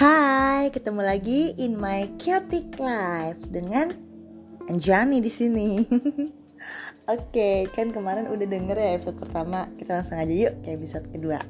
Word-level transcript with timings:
Hai, 0.00 0.72
ketemu 0.72 1.04
lagi 1.04 1.52
in 1.60 1.76
my 1.76 2.16
chaotic 2.16 2.72
life 2.80 3.36
dengan 3.52 3.92
Anjani 4.64 5.20
di 5.20 5.28
sini. 5.28 5.76
Oke, 5.84 6.32
okay, 7.04 7.56
kan 7.68 7.92
kemarin 7.92 8.32
udah 8.32 8.48
denger 8.48 8.80
ya 8.80 8.96
episode 8.96 9.20
pertama. 9.20 9.68
Kita 9.76 10.00
langsung 10.00 10.16
aja 10.16 10.32
yuk 10.32 10.64
ke 10.64 10.72
episode 10.72 11.04
kedua. 11.12 11.44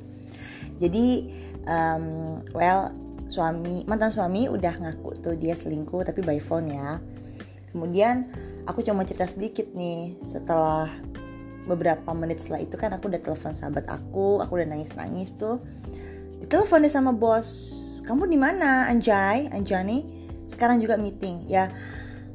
Jadi, 0.82 1.30
um, 1.62 2.42
well, 2.50 2.90
suami 3.30 3.86
mantan 3.86 4.10
suami 4.10 4.50
udah 4.50 4.82
ngaku 4.82 5.22
tuh 5.22 5.38
dia 5.38 5.54
selingkuh 5.54 6.02
tapi 6.02 6.18
by 6.18 6.42
phone 6.42 6.74
ya. 6.74 6.98
Kemudian 7.70 8.34
aku 8.66 8.82
cuma 8.82 9.06
cerita 9.06 9.30
sedikit 9.30 9.70
nih 9.78 10.18
setelah 10.26 10.90
beberapa 11.70 12.10
menit 12.18 12.42
setelah 12.42 12.66
itu 12.66 12.74
kan 12.74 12.90
aku 12.98 13.14
udah 13.14 13.22
telepon 13.22 13.54
sahabat 13.54 13.86
aku, 13.86 14.42
aku 14.42 14.58
udah 14.58 14.74
nangis-nangis 14.74 15.38
tuh. 15.38 15.62
Ditelepon 16.42 16.82
deh 16.82 16.90
sama 16.90 17.14
bos 17.14 17.79
kamu 18.04 18.28
di 18.30 18.38
mana 18.40 18.88
Anjay? 18.88 19.50
Anjani 19.52 20.04
sekarang 20.44 20.82
juga 20.82 20.98
meeting 20.98 21.46
ya. 21.46 21.70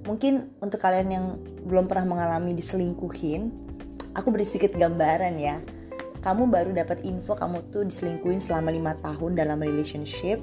Mungkin 0.05 0.61
untuk 0.61 0.79
kalian 0.79 1.09
yang 1.09 1.25
belum 1.65 1.89
pernah 1.89 2.05
mengalami 2.05 2.53
diselingkuhin 2.53 3.65
aku 4.15 4.31
beri 4.31 4.47
sedikit 4.47 4.73
gambaran 4.73 5.35
ya. 5.37 5.59
Kamu 6.23 6.49
baru 6.49 6.73
dapat 6.73 7.05
info 7.05 7.37
kamu 7.37 7.69
tuh 7.69 7.85
diselingkuhin 7.85 8.41
selama 8.41 8.73
lima 8.73 8.97
tahun 8.97 9.37
dalam 9.37 9.61
relationship. 9.61 10.41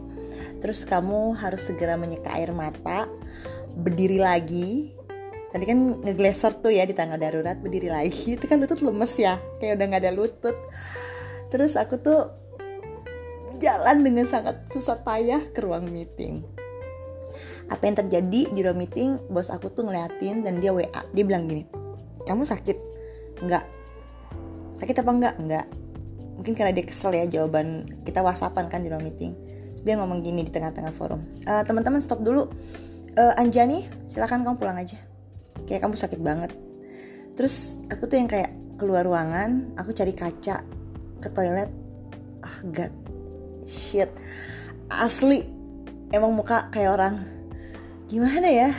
Terus 0.63 0.87
kamu 0.87 1.35
harus 1.35 1.67
segera 1.67 1.99
menyeka 1.99 2.31
air 2.39 2.55
mata 2.55 3.11
berdiri 3.75 4.23
lagi. 4.23 4.95
Tadi 5.51 5.65
kan 5.67 6.01
ngegleser 6.07 6.63
tuh 6.63 6.71
ya 6.71 6.87
di 6.87 6.95
tangga 6.95 7.19
darurat 7.19 7.59
berdiri 7.59 7.91
lagi. 7.91 8.31
Itu 8.39 8.47
kan 8.47 8.63
lutut 8.63 8.79
lemes 8.79 9.11
ya. 9.19 9.43
Kayak 9.59 9.83
udah 9.83 9.87
nggak 9.91 10.03
ada 10.07 10.13
lutut. 10.15 10.57
Terus 11.51 11.75
aku 11.75 11.99
tuh 11.99 12.31
jalan 13.63 14.03
dengan 14.03 14.27
sangat 14.27 14.67
susah 14.75 14.99
payah 15.07 15.39
ke 15.55 15.63
ruang 15.63 15.87
meeting. 15.87 16.43
Apa 17.71 17.87
yang 17.87 17.97
terjadi 17.97 18.51
di 18.51 18.61
ruang 18.61 18.83
meeting, 18.83 19.23
bos 19.31 19.49
aku 19.49 19.71
tuh 19.71 19.87
ngeliatin 19.87 20.43
dan 20.43 20.59
dia 20.59 20.75
WA. 20.75 20.91
Dia 21.15 21.25
bilang 21.25 21.47
gini, 21.47 21.65
kamu 22.27 22.43
sakit? 22.43 22.77
Enggak. 23.41 23.65
Sakit 24.83 24.97
apa 24.99 25.11
enggak? 25.15 25.35
Enggak. 25.39 25.67
Mungkin 26.37 26.59
karena 26.59 26.75
dia 26.75 26.83
kesel 26.83 27.15
ya 27.15 27.25
jawaban 27.31 27.87
kita 28.03 28.19
whatsappan 28.19 28.67
kan 28.67 28.83
di 28.83 28.91
ruang 28.91 29.07
meeting. 29.07 29.39
Terus 29.73 29.83
dia 29.87 29.95
ngomong 29.95 30.27
gini 30.27 30.43
di 30.43 30.51
tengah-tengah 30.51 30.93
forum. 30.93 31.23
E, 31.47 31.53
teman-teman 31.63 32.03
stop 32.03 32.21
dulu. 32.21 32.51
E, 33.15 33.23
Anjani, 33.39 33.87
silakan 34.11 34.43
kamu 34.43 34.59
pulang 34.59 34.77
aja. 34.77 34.99
Kayak 35.71 35.87
kamu 35.87 35.95
sakit 35.95 36.21
banget. 36.21 36.51
Terus 37.39 37.79
aku 37.89 38.11
tuh 38.11 38.19
yang 38.19 38.27
kayak 38.27 38.53
keluar 38.75 39.07
ruangan, 39.07 39.73
aku 39.79 39.95
cari 39.95 40.13
kaca 40.13 40.67
ke 41.23 41.29
toilet. 41.31 41.71
Ah, 42.43 42.59
God, 42.67 43.02
shit. 43.67 44.11
Asli 44.93 45.47
emang 46.13 46.37
muka 46.37 46.69
kayak 46.69 46.91
orang 46.93 47.15
gimana 48.07 48.49
ya? 48.49 48.71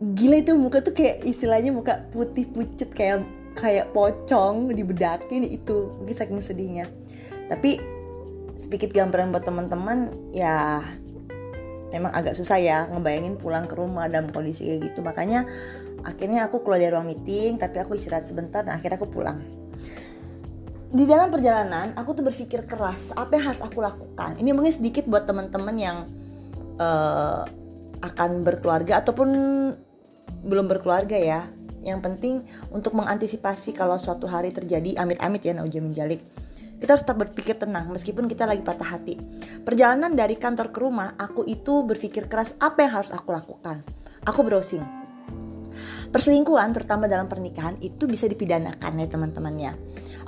Gila 0.00 0.36
itu 0.40 0.52
muka 0.56 0.84
tuh 0.84 0.96
kayak 0.96 1.24
istilahnya 1.24 1.70
muka 1.72 2.04
putih 2.12 2.48
pucet 2.48 2.92
kayak 2.92 3.24
kayak 3.54 3.94
pocong 3.94 4.74
dibedakin 4.74 5.46
itu 5.46 5.94
mungkin 6.00 6.16
saking 6.16 6.42
sedihnya. 6.42 6.86
Tapi 7.48 7.78
sedikit 8.54 8.90
gambaran 8.94 9.34
buat 9.34 9.44
teman-teman 9.46 10.14
ya 10.34 10.82
memang 11.94 12.10
agak 12.10 12.34
susah 12.34 12.58
ya 12.58 12.90
ngebayangin 12.90 13.38
pulang 13.38 13.70
ke 13.70 13.78
rumah 13.78 14.10
dalam 14.10 14.34
kondisi 14.34 14.66
kayak 14.66 14.92
gitu. 14.92 15.00
Makanya 15.06 15.46
akhirnya 16.04 16.50
aku 16.50 16.60
keluar 16.60 16.82
dari 16.82 16.92
ruang 16.92 17.08
meeting 17.08 17.56
tapi 17.56 17.80
aku 17.80 17.96
istirahat 17.96 18.28
sebentar 18.28 18.66
dan 18.66 18.76
akhirnya 18.76 19.00
aku 19.00 19.08
pulang 19.08 19.63
di 20.94 21.10
dalam 21.10 21.26
perjalanan 21.26 21.90
aku 21.98 22.14
tuh 22.14 22.22
berpikir 22.22 22.70
keras 22.70 23.10
apa 23.18 23.34
yang 23.34 23.50
harus 23.50 23.58
aku 23.58 23.82
lakukan? 23.82 24.38
Ini 24.38 24.54
mungkin 24.54 24.70
sedikit 24.70 25.10
buat 25.10 25.26
teman-teman 25.26 25.74
yang 25.74 26.06
uh, 26.78 27.42
akan 27.98 28.46
berkeluarga 28.46 29.02
ataupun 29.02 29.28
belum 30.46 30.70
berkeluarga 30.70 31.18
ya. 31.18 31.50
Yang 31.82 32.00
penting 32.00 32.34
untuk 32.70 32.94
mengantisipasi 32.96 33.74
kalau 33.74 33.98
suatu 33.98 34.30
hari 34.30 34.54
terjadi 34.54 34.96
amit-amit 34.96 35.42
ya 35.44 35.52
naujamin 35.52 35.92
jalik 35.92 36.22
kita 36.74 37.00
harus 37.00 37.06
tetap 37.06 37.16
berpikir 37.16 37.56
tenang 37.56 37.88
meskipun 37.88 38.28
kita 38.28 38.44
lagi 38.44 38.60
patah 38.60 38.98
hati. 38.98 39.16
Perjalanan 39.64 40.12
dari 40.12 40.36
kantor 40.36 40.68
ke 40.68 40.78
rumah 40.84 41.16
aku 41.16 41.48
itu 41.48 41.80
berpikir 41.80 42.28
keras 42.28 42.52
apa 42.60 42.84
yang 42.84 42.92
harus 43.00 43.08
aku 43.08 43.32
lakukan? 43.32 43.80
Aku 44.28 44.44
browsing 44.44 44.84
perselingkuhan 46.14 46.70
terutama 46.70 47.10
dalam 47.10 47.26
pernikahan 47.26 47.74
itu 47.82 48.06
bisa 48.06 48.30
dipidanakan 48.30 49.02
ya 49.02 49.06
teman-temannya. 49.10 49.72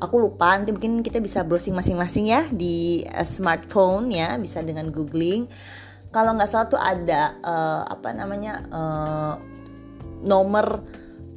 Aku 0.02 0.18
lupa 0.18 0.58
nanti 0.58 0.74
mungkin 0.74 0.98
kita 0.98 1.22
bisa 1.22 1.46
browsing 1.46 1.78
masing-masing 1.78 2.26
ya 2.26 2.42
di 2.50 3.06
uh, 3.06 3.22
smartphone 3.22 4.10
ya 4.10 4.34
bisa 4.34 4.66
dengan 4.66 4.90
googling. 4.90 5.46
Kalau 6.10 6.34
nggak 6.34 6.50
salah 6.50 6.66
tuh 6.66 6.80
ada 6.82 7.38
uh, 7.38 7.86
apa 7.86 8.10
namanya 8.10 8.66
uh, 8.66 9.34
nomor 10.26 10.82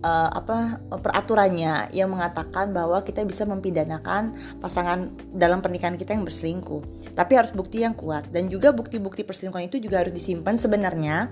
uh, 0.02 0.30
apa 0.34 0.82
peraturannya 0.98 1.94
yang 1.94 2.10
mengatakan 2.10 2.74
bahwa 2.74 3.06
kita 3.06 3.22
bisa 3.30 3.46
mempidanakan 3.46 4.34
pasangan 4.58 5.14
dalam 5.30 5.62
pernikahan 5.62 5.94
kita 5.94 6.18
yang 6.18 6.26
berselingkuh. 6.26 7.14
Tapi 7.14 7.38
harus 7.38 7.54
bukti 7.54 7.86
yang 7.86 7.94
kuat. 7.94 8.34
Dan 8.34 8.50
juga 8.50 8.74
bukti-bukti 8.74 9.22
perselingkuhan 9.22 9.70
itu 9.70 9.78
juga 9.78 10.02
harus 10.02 10.16
disimpan 10.16 10.58
sebenarnya 10.58 11.30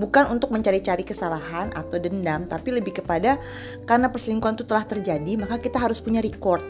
bukan 0.00 0.32
untuk 0.32 0.48
mencari-cari 0.48 1.04
kesalahan 1.04 1.68
atau 1.76 2.00
dendam, 2.00 2.48
tapi 2.48 2.72
lebih 2.72 3.04
kepada 3.04 3.36
karena 3.84 4.08
perselingkuhan 4.08 4.56
itu 4.56 4.64
telah 4.64 4.88
terjadi, 4.88 5.36
maka 5.36 5.60
kita 5.60 5.76
harus 5.76 6.00
punya 6.00 6.24
record, 6.24 6.64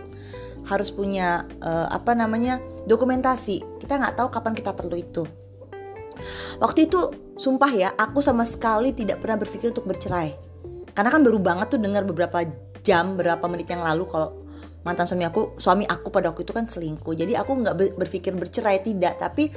harus 0.67 0.91
punya 0.91 1.47
uh, 1.63 1.87
apa 1.95 2.19
namanya 2.19 2.59
dokumentasi. 2.91 3.63
Kita 3.79 3.97
nggak 3.97 4.19
tahu 4.19 4.29
kapan 4.35 4.53
kita 4.59 4.75
perlu 4.75 4.99
itu. 4.99 5.23
Waktu 6.61 6.91
itu, 6.91 7.01
sumpah 7.39 7.73
ya, 7.73 7.89
aku 7.97 8.21
sama 8.21 8.45
sekali 8.45 8.93
tidak 8.93 9.23
pernah 9.25 9.41
berpikir 9.41 9.73
untuk 9.73 9.89
bercerai. 9.89 10.37
Karena 10.93 11.09
kan 11.09 11.23
baru 11.25 11.39
banget 11.41 11.79
tuh 11.79 11.81
dengar 11.81 12.05
beberapa 12.05 12.45
jam, 12.85 13.17
beberapa 13.17 13.47
menit 13.49 13.71
yang 13.73 13.81
lalu 13.81 14.05
kalau 14.05 14.40
mantan 14.81 15.05
suami 15.05 15.29
aku 15.29 15.61
suami 15.61 15.85
aku 15.85 16.09
pada 16.09 16.33
waktu 16.33 16.45
itu 16.45 16.53
kan 16.57 16.65
selingkuh. 16.65 17.13
Jadi 17.13 17.37
aku 17.37 17.53
nggak 17.61 17.77
berpikir 18.01 18.33
bercerai 18.33 18.81
tidak. 18.81 19.21
Tapi 19.21 19.53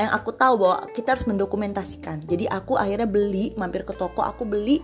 yang 0.00 0.10
aku 0.12 0.32
tahu 0.32 0.64
bahwa 0.64 0.88
kita 0.92 1.16
harus 1.16 1.26
mendokumentasikan. 1.28 2.24
Jadi 2.24 2.48
aku 2.48 2.80
akhirnya 2.80 3.08
beli 3.08 3.52
mampir 3.60 3.84
ke 3.84 3.92
toko 3.92 4.24
aku 4.24 4.48
beli 4.48 4.80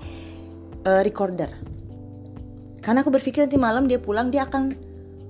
uh, 0.84 1.00
recorder. 1.00 1.48
Karena 2.84 3.03
aku 3.04 3.10
berpikir 3.12 3.48
nanti 3.48 3.59
malam 3.60 3.88
dia 3.91 4.00
pulang 4.00 4.28
dia 4.28 4.44
akan 4.44 4.77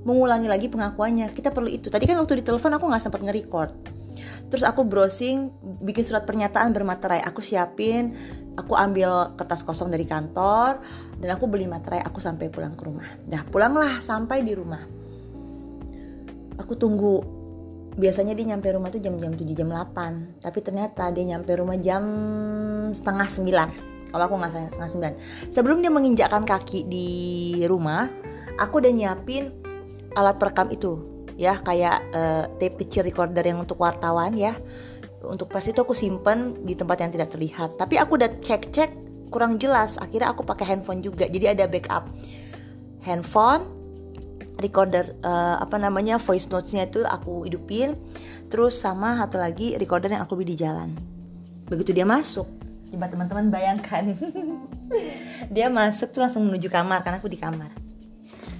mengulangi 0.02 0.46
lagi 0.50 0.66
pengakuannya. 0.70 1.30
Kita 1.34 1.50
perlu 1.54 1.70
itu. 1.70 1.90
Tadi 1.90 2.04
kan 2.06 2.18
waktu 2.18 2.42
di 2.42 2.44
telepon 2.46 2.74
aku 2.74 2.86
nggak 2.86 3.02
sempat 3.02 3.20
nge-record 3.22 3.97
terus 4.48 4.64
aku 4.64 4.84
browsing 4.86 5.52
bikin 5.82 6.04
surat 6.04 6.24
pernyataan 6.24 6.72
bermaterai. 6.72 7.22
Aku 7.26 7.42
siapin 7.44 8.16
aku 8.58 8.74
ambil 8.74 9.34
kertas 9.38 9.62
kosong 9.62 9.88
dari 9.88 10.04
kantor 10.04 10.82
dan 11.18 11.28
aku 11.34 11.46
beli 11.46 11.70
materai 11.70 12.02
aku 12.02 12.18
sampai 12.18 12.50
pulang 12.50 12.74
ke 12.74 12.82
rumah. 12.86 13.06
Dah 13.26 13.46
pulanglah 13.46 14.02
sampai 14.02 14.42
di 14.42 14.52
rumah. 14.54 14.82
Aku 16.58 16.74
tunggu. 16.74 17.38
Biasanya 17.98 18.30
dia 18.38 18.54
nyampe 18.54 18.70
rumah 18.70 18.94
tuh 18.94 19.02
jam-jam 19.02 19.34
7 19.34 19.42
jam 19.58 19.74
8 19.74 20.38
tapi 20.38 20.58
ternyata 20.62 21.10
dia 21.10 21.34
nyampe 21.34 21.50
rumah 21.58 21.74
jam 21.74 21.98
setengah 22.94 23.26
9 23.26 24.14
kalau 24.14 24.24
aku 24.30 24.34
nggak 24.38 24.52
salah 24.54 24.70
setengah 24.70 25.18
9 25.50 25.52
sebelum 25.52 25.82
dia 25.82 25.90
menginjakkan 25.90 26.46
kaki 26.46 26.86
di 26.86 27.08
rumah 27.66 28.06
aku 28.54 28.78
udah 28.78 28.92
nyiapin 28.94 29.50
alat 30.16 30.38
perekam 30.40 30.70
itu 30.72 31.17
ya 31.38 31.54
kayak 31.62 32.02
uh, 32.10 32.44
tape 32.58 32.82
kecil 32.82 33.06
recorder 33.06 33.46
yang 33.46 33.62
untuk 33.62 33.78
wartawan 33.78 34.34
ya. 34.34 34.58
Untuk 35.22 35.50
pers 35.50 35.70
itu 35.70 35.78
aku 35.82 35.94
simpen 35.94 36.66
di 36.66 36.74
tempat 36.74 37.02
yang 37.02 37.10
tidak 37.14 37.30
terlihat. 37.34 37.78
Tapi 37.78 37.98
aku 37.98 38.18
udah 38.18 38.30
cek 38.42 38.74
cek 38.74 38.90
kurang 39.30 39.56
jelas. 39.62 39.98
Akhirnya 40.02 40.34
aku 40.34 40.42
pakai 40.42 40.74
handphone 40.74 40.98
juga. 40.98 41.30
Jadi 41.30 41.46
ada 41.46 41.64
backup 41.70 42.10
handphone 43.06 43.66
recorder 44.58 45.14
uh, 45.22 45.62
apa 45.62 45.78
namanya 45.78 46.18
voice 46.18 46.50
notesnya 46.50 46.90
itu 46.90 47.06
aku 47.06 47.46
hidupin. 47.46 47.94
Terus 48.50 48.78
sama 48.78 49.14
satu 49.22 49.38
lagi 49.38 49.78
recorder 49.78 50.10
yang 50.10 50.26
aku 50.26 50.34
beli 50.34 50.54
di 50.54 50.58
jalan. 50.58 50.90
Begitu 51.70 51.94
dia 51.94 52.06
masuk. 52.06 52.46
Coba 52.88 53.06
teman-teman 53.06 53.52
bayangkan. 53.52 54.16
Dia 55.52 55.68
masuk 55.68 56.16
tuh 56.16 56.24
langsung 56.24 56.48
menuju 56.48 56.72
kamar 56.72 57.04
karena 57.04 57.20
aku 57.20 57.28
di 57.28 57.36
kamar. 57.36 57.68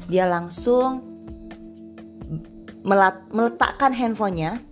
Dia 0.05 0.29
langsung 0.29 1.08
meletakkan 2.89 3.93
handphonenya 3.93 4.65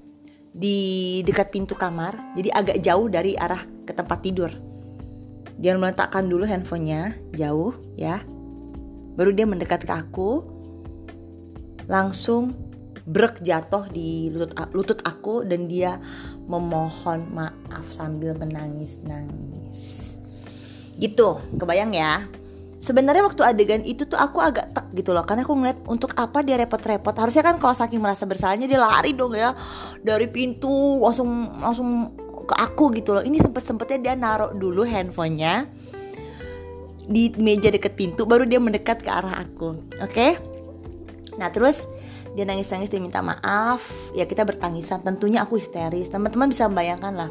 di 0.56 1.20
dekat 1.28 1.52
pintu 1.52 1.76
kamar, 1.76 2.16
jadi 2.32 2.48
agak 2.56 2.80
jauh 2.80 3.12
dari 3.12 3.36
arah 3.36 3.60
ke 3.84 3.92
tempat 3.92 4.24
tidur. 4.24 4.48
Dia 5.60 5.76
meletakkan 5.76 6.24
dulu 6.24 6.48
handphonenya 6.48 7.12
jauh 7.36 7.76
ya, 7.96 8.24
baru 9.20 9.36
dia 9.36 9.44
mendekat 9.44 9.84
ke 9.84 9.92
aku, 9.92 10.44
langsung 11.84 12.56
brek 13.06 13.38
jatuh 13.44 13.86
di 13.92 14.32
lutut 14.34 14.58
lutut 14.74 14.98
aku 15.06 15.46
dan 15.46 15.70
dia 15.70 16.00
memohon 16.48 17.30
maaf 17.30 17.86
sambil 17.92 18.34
menangis-nangis. 18.34 20.16
Gitu, 20.96 21.36
kebayang 21.60 21.92
ya? 21.92 22.24
Sebenarnya 22.86 23.26
waktu 23.26 23.42
adegan 23.42 23.82
itu 23.82 24.06
tuh 24.06 24.14
aku 24.14 24.38
agak 24.38 24.70
tek 24.70 24.86
gitu 24.94 25.10
loh 25.10 25.26
karena 25.26 25.42
aku 25.42 25.58
ngeliat 25.58 25.82
untuk 25.90 26.14
apa 26.14 26.46
dia 26.46 26.54
repot-repot. 26.54 27.10
Harusnya 27.18 27.42
kan 27.42 27.58
kalau 27.58 27.74
saking 27.74 27.98
merasa 27.98 28.22
bersalahnya 28.30 28.70
dia 28.70 28.78
lari 28.78 29.10
dong 29.10 29.34
ya. 29.34 29.50
Dari 29.98 30.30
pintu 30.30 31.02
langsung 31.02 31.26
langsung 31.58 32.14
ke 32.46 32.54
aku 32.54 32.94
gitu 32.94 33.18
loh. 33.18 33.26
Ini 33.26 33.42
sempet 33.42 33.66
sempetnya 33.66 33.98
dia 33.98 34.14
naruh 34.14 34.54
dulu 34.54 34.86
handphonenya 34.86 35.66
di 37.06 37.34
meja 37.42 37.70
deket 37.70 37.98
pintu 37.98 38.26
baru 38.26 38.46
dia 38.46 38.58
mendekat 38.58 38.98
ke 39.02 39.10
arah 39.10 39.38
aku 39.46 39.78
oke? 40.02 40.10
Okay? 40.10 40.34
nah 41.38 41.46
terus 41.54 41.86
dia 42.34 42.42
nangis-nangis 42.42 42.86
dia 42.92 43.02
minta 43.02 43.18
maaf. 43.24 43.82
Ya 44.14 44.28
kita 44.28 44.44
bertangisan. 44.44 45.00
Tentunya 45.00 45.42
aku 45.42 45.56
histeris. 45.56 46.12
Teman-teman 46.12 46.52
bisa 46.52 46.68
membayangkan 46.68 47.12
lah. 47.16 47.30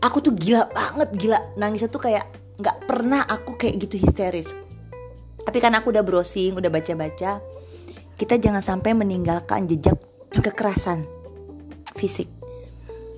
Aku 0.00 0.24
tuh 0.24 0.32
gila 0.32 0.64
banget 0.72 1.08
gila. 1.12 1.38
Nangisnya 1.60 1.92
tuh 1.92 2.00
kayak 2.00 2.24
nggak 2.56 2.86
pernah 2.86 3.26
aku 3.26 3.58
kayak 3.58 3.82
gitu 3.82 3.98
histeris 3.98 4.54
tapi 5.44 5.58
kan 5.60 5.72
aku 5.76 5.92
udah 5.92 6.04
browsing 6.04 6.56
udah 6.56 6.72
baca-baca 6.72 7.40
kita 8.14 8.34
jangan 8.38 8.62
sampai 8.62 8.94
meninggalkan 8.94 9.66
jejak 9.66 9.98
kekerasan 10.30 11.06
fisik. 11.98 12.30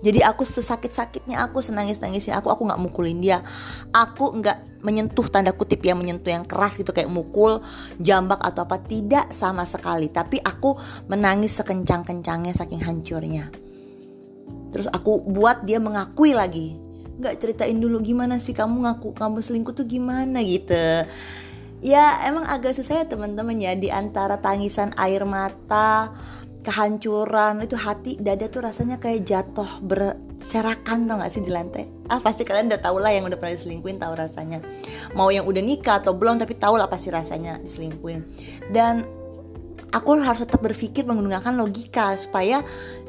Jadi 0.04 0.22
aku 0.22 0.44
sesakit-sakitnya 0.44 1.40
aku 1.40 1.64
senangis-nangisnya 1.64 2.38
aku 2.38 2.52
aku 2.52 2.68
nggak 2.68 2.80
mukulin 2.80 3.18
dia. 3.18 3.42
Aku 3.90 4.38
nggak 4.38 4.84
menyentuh 4.84 5.26
tanda 5.26 5.50
kutip 5.56 5.82
ya 5.82 5.96
menyentuh 5.96 6.30
yang 6.30 6.44
keras 6.46 6.78
gitu 6.78 6.92
kayak 6.92 7.10
mukul 7.10 7.64
jambak 7.98 8.38
atau 8.38 8.68
apa 8.68 8.78
tidak 8.84 9.32
sama 9.32 9.64
sekali. 9.66 10.12
Tapi 10.12 10.38
aku 10.38 10.76
menangis 11.10 11.58
sekencang-kencangnya 11.58 12.54
saking 12.54 12.84
hancurnya. 12.84 13.50
Terus 14.70 14.86
aku 14.92 15.24
buat 15.26 15.64
dia 15.64 15.80
mengakui 15.80 16.36
lagi 16.36 16.76
nggak 17.16 17.40
ceritain 17.40 17.80
dulu 17.80 18.04
gimana 18.04 18.36
sih 18.36 18.52
kamu 18.52 18.84
ngaku 18.84 19.16
kamu 19.16 19.40
selingkuh 19.40 19.72
tuh 19.72 19.88
gimana? 19.88 20.44
Gitu 20.44 21.08
ya 21.86 22.18
emang 22.26 22.42
agak 22.50 22.74
susah 22.74 23.00
ya 23.00 23.06
teman-teman 23.06 23.54
ya. 23.62 23.78
Di 23.78 23.94
antara 23.94 24.42
tangisan 24.42 24.90
air 24.98 25.22
mata 25.22 26.10
kehancuran 26.66 27.62
itu 27.62 27.78
hati 27.78 28.18
dada 28.18 28.50
tuh 28.50 28.66
rasanya 28.66 28.98
kayak 28.98 29.22
jatuh 29.22 29.78
berserakan 29.86 31.06
tau 31.06 31.22
gak 31.22 31.30
sih 31.30 31.38
di 31.38 31.54
lantai? 31.54 31.86
Ah 32.10 32.18
pasti 32.18 32.42
kalian 32.42 32.66
udah 32.66 32.82
tau 32.82 32.98
lah 32.98 33.14
yang 33.14 33.22
udah 33.30 33.38
pernah 33.38 33.54
diselingkuin 33.54 34.02
tahu 34.02 34.18
rasanya. 34.18 34.58
Mau 35.14 35.30
yang 35.30 35.46
udah 35.46 35.62
nikah 35.62 36.02
atau 36.02 36.10
belum 36.18 36.42
tapi 36.42 36.58
tau 36.58 36.74
lah 36.74 36.90
pasti 36.90 37.14
rasanya 37.14 37.62
diselingkuin. 37.62 38.26
Dan 38.74 39.06
aku 39.94 40.18
harus 40.18 40.42
tetap 40.42 40.58
berpikir 40.58 41.06
menggunakan 41.06 41.54
logika 41.54 42.18
supaya 42.18 42.66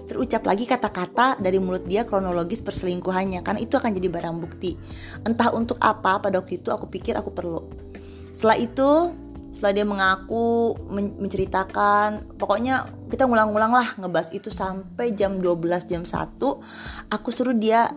terucap 0.07 0.45
lagi 0.47 0.63
kata-kata 0.63 1.35
dari 1.41 1.59
mulut 1.59 1.83
dia 1.83 2.07
kronologis 2.07 2.63
perselingkuhannya 2.63 3.44
karena 3.44 3.59
itu 3.59 3.75
akan 3.75 3.91
jadi 3.91 4.07
barang 4.07 4.38
bukti. 4.38 4.77
Entah 5.25 5.50
untuk 5.51 5.81
apa 5.81 6.21
pada 6.21 6.38
waktu 6.39 6.63
itu 6.63 6.69
aku 6.69 6.88
pikir 6.88 7.18
aku 7.18 7.33
perlu 7.33 7.87
setelah 8.38 8.57
itu 8.62 8.89
setelah 9.50 9.74
dia 9.74 9.86
mengaku 9.89 10.78
men 10.94 11.18
menceritakan 11.18 12.38
pokoknya 12.38 12.86
kita 13.10 13.25
ngulang-ngulang 13.25 13.74
lah 13.74 13.98
ngebahas 13.98 14.30
itu 14.30 14.54
sampai 14.54 15.18
jam 15.18 15.42
12 15.42 15.89
jam 15.89 16.06
1 16.06 16.38
aku 17.10 17.30
suruh 17.34 17.57
dia 17.57 17.89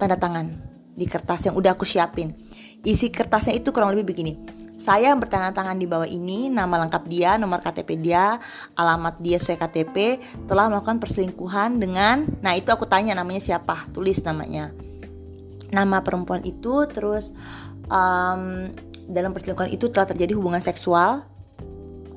tanda 0.00 0.16
tangan 0.16 0.56
di 0.96 1.04
kertas 1.04 1.44
yang 1.44 1.60
udah 1.60 1.76
aku 1.76 1.84
siapin 1.84 2.32
isi 2.80 3.12
kertasnya 3.12 3.60
itu 3.60 3.68
kurang 3.76 3.92
lebih 3.92 4.16
begini 4.16 4.40
saya 4.80 5.12
yang 5.12 5.20
bertanda 5.20 5.52
tangan 5.52 5.76
di 5.76 5.84
bawah 5.84 6.08
ini, 6.08 6.48
nama 6.48 6.80
lengkap 6.80 7.04
dia, 7.04 7.36
nomor 7.36 7.60
KTP 7.60 8.00
dia, 8.00 8.40
alamat 8.72 9.20
dia 9.20 9.36
sesuai 9.36 9.60
KTP, 9.60 9.96
telah 10.48 10.72
melakukan 10.72 10.96
perselingkuhan 10.96 11.76
dengan, 11.76 12.24
nah 12.40 12.56
itu 12.56 12.72
aku 12.72 12.88
tanya 12.88 13.12
namanya 13.12 13.44
siapa, 13.44 13.84
tulis 13.92 14.24
namanya. 14.24 14.72
Nama 15.68 16.00
perempuan 16.00 16.40
itu, 16.48 16.88
terus 16.88 17.28
um, 17.92 18.72
dalam 19.10 19.34
perselingkuhan 19.34 19.74
itu 19.74 19.90
telah 19.90 20.06
terjadi 20.06 20.38
hubungan 20.38 20.62
seksual 20.62 21.26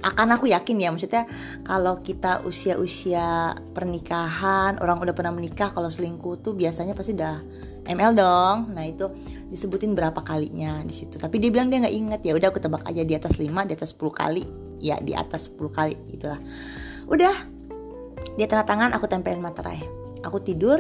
akan 0.03 0.35
aku 0.35 0.51
yakin 0.51 0.83
ya 0.83 0.91
maksudnya 0.91 1.23
kalau 1.63 2.03
kita 2.03 2.43
usia-usia 2.43 3.55
pernikahan 3.71 4.75
orang 4.83 4.99
udah 4.99 5.15
pernah 5.15 5.31
menikah 5.31 5.71
kalau 5.71 5.87
selingkuh 5.87 6.43
tuh 6.43 6.53
biasanya 6.53 6.91
pasti 6.91 7.15
udah 7.15 7.39
ML 7.87 8.11
dong. 8.11 8.75
Nah 8.75 8.83
itu 8.83 9.07
disebutin 9.47 9.95
berapa 9.95 10.19
kalinya 10.19 10.83
di 10.83 10.91
situ. 10.91 11.15
Tapi 11.15 11.39
dia 11.39 11.55
bilang 11.55 11.71
dia 11.71 11.79
nggak 11.79 11.95
inget 11.95 12.21
ya 12.27 12.35
udah 12.35 12.51
aku 12.51 12.59
tebak 12.59 12.83
aja 12.83 12.99
di 12.99 13.15
atas 13.15 13.39
5 13.39 13.47
di 13.47 13.73
atas 13.79 13.95
10 13.95 14.11
kali. 14.11 14.43
Ya 14.83 14.99
di 14.99 15.15
atas 15.15 15.47
10 15.55 15.71
kali 15.71 15.95
itulah 16.11 16.39
udah 17.07 17.35
dia 18.39 18.45
tanda 18.47 18.65
tangan 18.65 18.91
aku 18.95 19.05
tempelin 19.07 19.43
materai 19.43 19.83
aku 20.23 20.39
tidur 20.39 20.79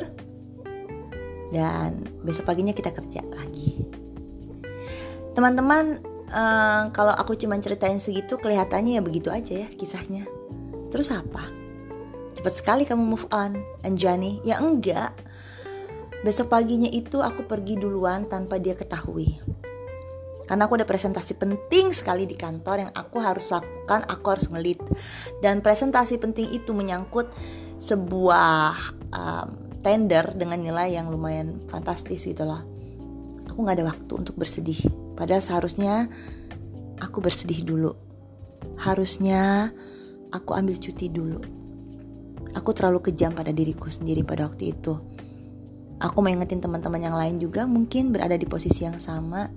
dan 1.53 2.01
besok 2.25 2.49
paginya 2.49 2.73
kita 2.73 2.89
kerja 2.89 3.21
lagi 3.35 3.85
teman-teman 5.33 6.01
uh, 6.29 6.89
kalau 6.93 7.13
aku 7.13 7.37
cuma 7.37 7.57
ceritain 7.61 7.97
segitu 8.01 8.37
kelihatannya 8.41 8.97
ya 8.97 9.01
begitu 9.05 9.29
aja 9.29 9.65
ya 9.65 9.67
kisahnya. 9.69 10.25
Terus 10.89 11.09
apa? 11.13 11.49
Cepat 12.33 12.53
sekali 12.53 12.83
kamu 12.85 13.01
move 13.01 13.27
on, 13.33 13.57
Anjani. 13.85 14.41
Ya 14.41 14.61
enggak. 14.61 15.13
Besok 16.25 16.53
paginya 16.53 16.87
itu 16.87 17.19
aku 17.19 17.45
pergi 17.45 17.77
duluan 17.77 18.29
tanpa 18.29 18.57
dia 18.57 18.73
ketahui. 18.77 19.41
Karena 20.43 20.67
aku 20.67 20.75
ada 20.75 20.87
presentasi 20.87 21.39
penting 21.39 21.95
sekali 21.95 22.27
di 22.27 22.35
kantor 22.35 22.87
yang 22.87 22.91
aku 22.91 23.17
harus 23.23 23.47
lakukan, 23.47 24.03
aku 24.07 24.25
harus 24.27 24.45
ngelit. 24.51 24.79
Dan 25.39 25.63
presentasi 25.63 26.19
penting 26.19 26.51
itu 26.51 26.75
menyangkut 26.75 27.31
sebuah 27.79 28.75
um, 29.11 29.47
tender 29.83 30.35
dengan 30.35 30.59
nilai 30.59 30.95
yang 30.95 31.11
lumayan 31.11 31.63
fantastis 31.71 32.27
gitu 32.27 32.43
loh. 32.43 32.59
Aku 33.51 33.63
gak 33.63 33.79
ada 33.79 33.95
waktu 33.95 34.13
untuk 34.19 34.35
bersedih 34.35 35.02
Padahal 35.13 35.41
seharusnya 35.41 36.09
aku 36.97 37.21
bersedih 37.21 37.61
dulu. 37.65 37.91
Harusnya 38.79 39.71
aku 40.33 40.57
ambil 40.57 40.75
cuti 40.79 41.07
dulu. 41.09 41.39
Aku 42.53 42.69
terlalu 42.73 43.09
kejam 43.09 43.33
pada 43.33 43.49
diriku 43.49 43.89
sendiri 43.89 44.21
pada 44.21 44.45
waktu 44.49 44.73
itu. 44.73 44.93
Aku 46.01 46.19
mau 46.19 46.29
ingetin 46.29 46.59
teman-teman 46.59 47.01
yang 47.01 47.15
lain 47.15 47.39
juga 47.39 47.63
mungkin 47.63 48.11
berada 48.11 48.35
di 48.35 48.45
posisi 48.45 48.83
yang 48.83 48.97
sama. 48.99 49.49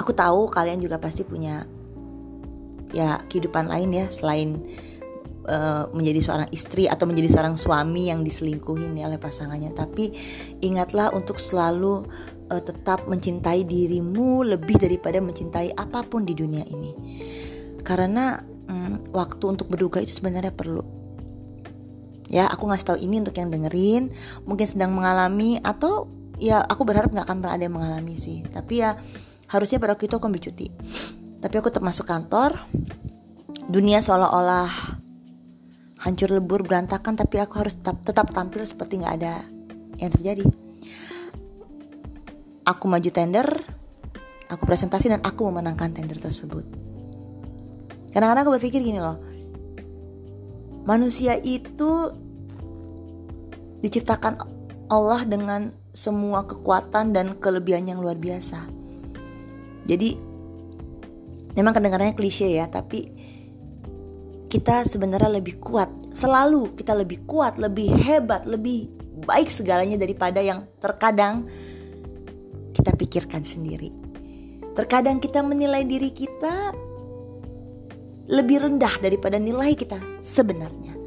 Aku 0.00 0.16
tahu 0.16 0.48
kalian 0.48 0.80
juga 0.80 0.96
pasti 0.96 1.22
punya 1.22 1.68
ya 2.90 3.22
kehidupan 3.30 3.70
lain 3.70 3.90
ya 3.94 4.06
selain 4.10 4.66
uh, 5.50 5.90
menjadi 5.90 6.20
seorang 6.22 6.48
istri 6.54 6.86
atau 6.86 7.10
menjadi 7.10 7.34
seorang 7.34 7.58
suami 7.58 8.08
yang 8.08 8.22
diselingkuhin 8.22 8.94
ya 8.94 9.10
oleh 9.10 9.18
pasangannya. 9.18 9.74
Tapi 9.74 10.14
ingatlah 10.62 11.10
untuk 11.10 11.42
selalu 11.42 12.06
uh, 12.48 12.62
tetap 12.62 13.10
mencintai 13.10 13.66
dirimu 13.66 14.46
lebih 14.46 14.78
daripada 14.78 15.18
mencintai 15.18 15.74
apa 15.74 16.06
pun 16.06 16.22
di 16.22 16.38
dunia 16.38 16.62
ini. 16.70 16.94
Karena 17.82 18.38
um, 18.70 19.10
waktu 19.10 19.44
untuk 19.50 19.66
berduka 19.66 19.98
itu 19.98 20.14
sebenarnya 20.14 20.54
perlu. 20.54 20.86
Ya 22.30 22.46
aku 22.46 22.70
ngasih 22.70 22.94
tahu 22.94 22.98
ini 23.02 23.18
untuk 23.18 23.34
yang 23.34 23.50
dengerin 23.50 24.14
mungkin 24.46 24.66
sedang 24.70 24.94
mengalami 24.94 25.58
atau 25.66 26.06
ya 26.38 26.62
aku 26.62 26.86
berharap 26.86 27.10
nggak 27.10 27.26
akan 27.26 27.38
pernah 27.42 27.54
ada 27.58 27.64
yang 27.66 27.74
mengalami 27.74 28.14
sih. 28.14 28.46
Tapi 28.46 28.86
ya 28.86 28.94
harusnya 29.50 29.82
pada 29.82 29.98
waktu 29.98 30.06
itu 30.06 30.14
aku 30.14 30.30
ambil 30.30 30.42
cuti. 30.46 30.70
Tapi 31.42 31.54
aku 31.58 31.74
tetap 31.74 31.82
masuk 31.82 32.06
kantor. 32.06 32.54
Dunia 33.66 34.02
seolah-olah 34.02 34.99
hancur 36.00 36.32
lebur 36.32 36.64
berantakan 36.64 37.16
tapi 37.16 37.36
aku 37.40 37.60
harus 37.60 37.76
tetap 37.76 38.00
tetap 38.02 38.32
tampil 38.32 38.64
seperti 38.64 39.00
nggak 39.00 39.14
ada 39.20 39.44
yang 40.00 40.10
terjadi. 40.12 40.44
Aku 42.64 42.88
maju 42.88 43.10
tender 43.12 43.46
aku 44.50 44.62
presentasi 44.66 45.12
dan 45.12 45.20
aku 45.22 45.46
memenangkan 45.48 45.92
tender 45.92 46.18
tersebut. 46.18 46.64
Kadang-kadang 48.10 48.42
aku 48.42 48.52
berpikir 48.58 48.82
gini 48.82 48.98
loh 48.98 49.30
manusia 50.84 51.36
itu 51.40 52.12
diciptakan 53.80 54.40
Allah 54.90 55.24
dengan 55.24 55.72
semua 55.94 56.44
kekuatan 56.46 57.14
dan 57.14 57.38
kelebihan 57.38 57.88
yang 57.88 57.98
luar 58.02 58.18
biasa. 58.18 58.66
Jadi 59.86 60.18
memang 61.54 61.72
kedengarannya 61.74 62.14
klise 62.14 62.46
ya 62.46 62.66
tapi 62.70 63.10
kita 64.50 64.82
sebenarnya 64.82 65.38
lebih 65.38 65.62
kuat. 65.62 65.86
Selalu 66.10 66.74
kita 66.74 66.90
lebih 66.98 67.22
kuat, 67.22 67.54
lebih 67.54 67.86
hebat, 68.02 68.42
lebih 68.50 68.90
baik 69.22 69.46
segalanya 69.46 69.94
daripada 69.94 70.42
yang 70.42 70.66
terkadang 70.82 71.46
kita 72.74 72.90
pikirkan 72.98 73.46
sendiri. 73.46 73.94
Terkadang 74.74 75.22
kita 75.22 75.46
menilai 75.46 75.86
diri 75.86 76.10
kita 76.10 76.74
lebih 78.26 78.66
rendah 78.66 78.98
daripada 78.98 79.38
nilai 79.38 79.78
kita 79.78 79.98
sebenarnya. 80.18 80.98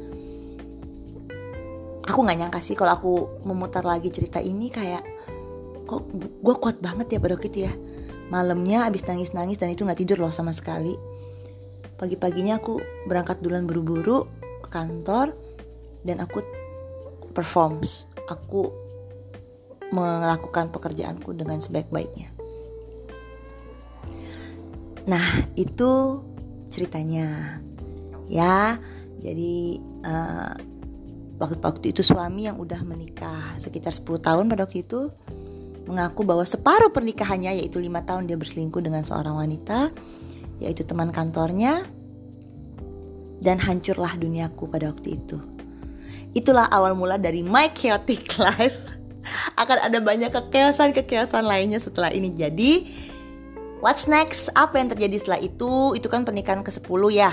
Aku 2.04 2.20
gak 2.20 2.36
nyangka 2.36 2.60
sih 2.64 2.76
kalau 2.76 2.92
aku 2.96 3.12
memutar 3.44 3.84
lagi 3.84 4.08
cerita 4.12 4.40
ini 4.40 4.68
kayak 4.68 5.04
kok 5.84 6.04
gue 6.16 6.54
kuat 6.60 6.80
banget 6.80 7.16
ya 7.16 7.18
pada 7.20 7.36
waktu 7.36 7.48
itu 7.52 7.60
ya. 7.68 7.72
Malamnya 8.32 8.88
abis 8.88 9.04
nangis-nangis 9.04 9.60
dan 9.60 9.68
itu 9.68 9.84
gak 9.84 10.00
tidur 10.00 10.24
loh 10.24 10.32
sama 10.32 10.52
sekali 10.56 11.13
pagi-paginya 11.96 12.58
aku 12.58 12.80
berangkat 13.06 13.40
duluan 13.40 13.66
buru-buru 13.68 14.26
ke 14.64 14.68
kantor 14.68 15.34
dan 16.04 16.20
aku 16.20 16.42
performs 17.34 18.06
aku 18.28 18.70
melakukan 19.94 20.74
pekerjaanku 20.74 21.30
dengan 21.36 21.62
sebaik-baiknya. 21.62 22.34
Nah, 25.04 25.26
itu 25.54 26.22
ceritanya. 26.72 27.60
Ya, 28.24 28.80
jadi 29.20 29.78
uh, 30.00 30.56
waktu 31.36 31.60
waktu 31.60 31.86
itu 31.92 32.00
suami 32.00 32.48
yang 32.48 32.56
udah 32.56 32.80
menikah 32.82 33.60
sekitar 33.60 33.92
10 33.92 34.24
tahun 34.24 34.44
pada 34.48 34.64
waktu 34.64 34.80
itu 34.80 35.12
mengaku 35.84 36.24
bahwa 36.24 36.48
separuh 36.48 36.88
pernikahannya 36.88 37.60
yaitu 37.60 37.76
lima 37.76 38.00
tahun 38.00 38.24
dia 38.24 38.40
berselingkuh 38.40 38.80
dengan 38.80 39.04
seorang 39.04 39.36
wanita 39.36 39.92
yaitu 40.62 40.86
teman 40.86 41.10
kantornya 41.10 41.86
dan 43.44 43.60
hancurlah 43.60 44.16
duniaku 44.16 44.70
pada 44.70 44.90
waktu 44.90 45.20
itu. 45.20 45.36
Itulah 46.34 46.66
awal 46.72 46.98
mula 46.98 47.20
dari 47.20 47.44
my 47.44 47.70
chaotic 47.76 48.34
life. 48.42 48.74
Akan 49.56 49.80
ada 49.80 49.98
banyak 50.02 50.28
kekeosan-kekeosan 50.32 51.46
lainnya 51.46 51.80
setelah 51.80 52.12
ini. 52.12 52.28
Jadi, 52.34 52.84
what's 53.80 54.04
next? 54.04 54.52
Apa 54.52 54.82
yang 54.82 54.92
terjadi 54.92 55.16
setelah 55.16 55.40
itu? 55.40 55.96
Itu 55.96 56.12
kan 56.12 56.26
pernikahan 56.28 56.60
ke-10 56.60 57.02
ya. 57.14 57.32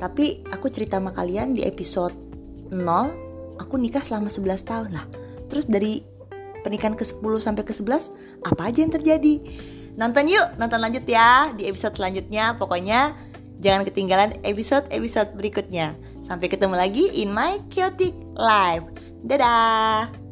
Tapi 0.00 0.42
aku 0.50 0.66
cerita 0.74 0.98
sama 0.98 1.14
kalian 1.14 1.54
di 1.54 1.62
episode 1.62 2.14
0, 2.74 3.60
aku 3.62 3.74
nikah 3.78 4.02
selama 4.02 4.26
11 4.32 4.66
tahun 4.66 4.90
lah. 4.90 5.06
Terus 5.46 5.70
dari 5.70 6.02
pernikahan 6.66 6.98
ke-10 6.98 7.32
sampai 7.38 7.62
ke-11, 7.62 8.02
apa 8.42 8.62
aja 8.66 8.78
yang 8.82 8.90
terjadi? 8.90 9.34
Nonton 9.94 10.26
yuk, 10.26 10.58
nonton 10.58 10.82
lanjut 10.82 11.06
ya 11.06 11.54
di 11.54 11.70
episode 11.70 11.94
selanjutnya. 11.94 12.58
Pokoknya 12.58 13.14
Jangan 13.64 13.86
ketinggalan 13.88 14.30
episode-episode 14.44 15.32
berikutnya. 15.40 15.96
Sampai 16.20 16.52
ketemu 16.52 16.76
lagi 16.76 17.08
in 17.16 17.32
my 17.32 17.64
chaotic 17.72 18.12
life. 18.36 18.84
Dadah! 19.24 20.23